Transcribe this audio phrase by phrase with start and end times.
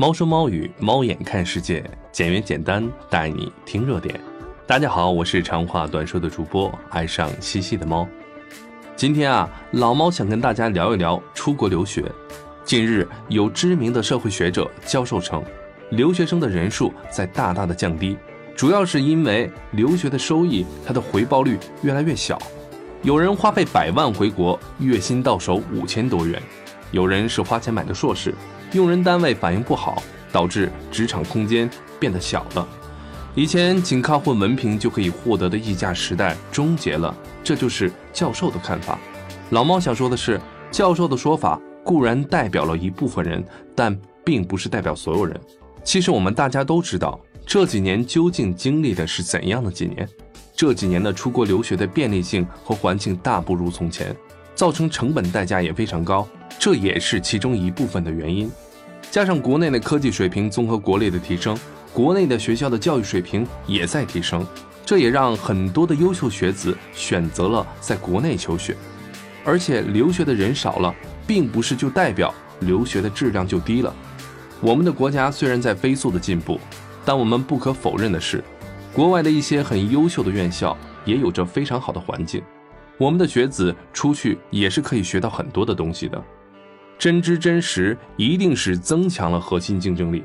[0.00, 4.18] 猫说猫语，猫眼看世界，简约简单，带你听热点。
[4.66, 8.08] 大家好，我是长话短说的主播，爱上西西的猫。
[8.96, 12.10] 今天啊，老猫想跟大家聊一聊出国留学。
[12.64, 15.44] 近日，有知名的社会学者、教授称，
[15.90, 18.16] 留学生的人数在大大的降低，
[18.56, 22.40] 主要是因为留学的收益，它的回报率越来越小。
[23.02, 26.40] 有人花费百万回国，月薪到手五千多元；
[26.90, 28.34] 有人是花钱买的硕士，
[28.72, 32.66] 用人单位反应不好，导致职场空间变得小了。
[33.34, 38.98] 以前仅靠混文凭就可以获得的溢价时代终结了，这就是教授的看法。
[39.50, 45.38] 老猫想说的是，教授的说法固然代表了一部分人，但并不是代表所有人。
[45.82, 50.08] 其实我们大家都知道，这几年究竟经历的是怎样的几年？
[50.54, 54.14] 这几年的出国留学的便利性和环境大不如从前，
[54.60, 58.52] 造成成本代价也非常高，这也是其中一部分的原因。
[59.10, 61.58] 加上国内的科技水平综合国内的提升，
[61.94, 64.46] 国内的学校的教育水平也在提升，
[64.84, 68.76] 这也让很多的优秀学子选择了在国内求学。
[69.46, 70.94] 而且留学的人少了，
[71.26, 73.96] 并不是就代表留学的质量就低了。
[74.60, 76.60] 我们的国家虽然在飞速的进步，
[77.02, 78.44] 但我们不可否认的是。
[78.92, 82.42] 国外的一些很优秀的院校也有着非常好的环境，
[83.00, 86.22] 我们的学子出去也是可以学到很多的东西的。
[86.98, 90.22] 真知真实一定是增强了核心竞争力，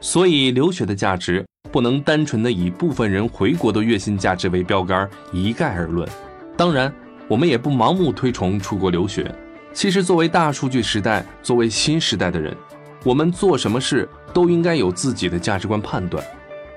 [0.00, 6.08] 所以留学的价值不能单纯的以部分人回国的月薪价值为标杆一概而论。
[6.56, 6.90] 当然，
[7.28, 9.30] 我们也不盲目推崇出国留学。
[9.74, 12.56] 其实，作为大数据时代、作为新时代的人，
[13.04, 16.24] 我们做什么事都应该有自己的价值观判断。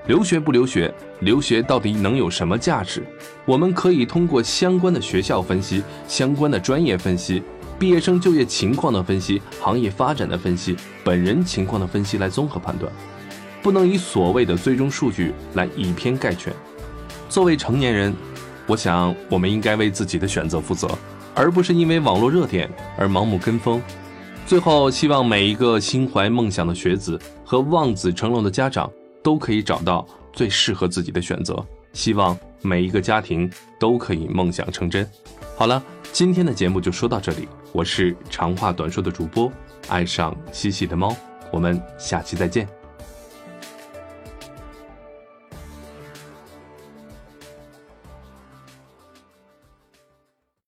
[0.08, 0.92] 留学不留学？
[1.20, 3.06] 留学到底能有什么价值？
[3.44, 7.42] 我们可以通过相关的学校分析、相关的专业分析、
[7.78, 12.90] 毕业生就业情况的分析、行业发展的分析、本人情况的分析来综合判断，
[13.62, 16.50] 不能以所谓的最终数据来以偏概全。
[17.28, 18.14] 作为成年人，
[18.66, 20.88] 我想我们应该为自己的选择负责，
[21.34, 23.82] 而不是因为网络热点而盲目跟风。
[24.46, 28.90] 最后，希望每一个心怀梦想的学子和望子成龙的家长。
[29.22, 31.64] 都可以找到最适合自己的选择。
[31.92, 35.08] 希望每一个家庭都可以梦想成真。
[35.56, 37.48] 好了，今天的节目就说到这里。
[37.72, 39.50] 我是长话短说的主播，
[39.88, 41.16] 爱上嬉戏的猫。
[41.50, 42.77] 我们下期再见。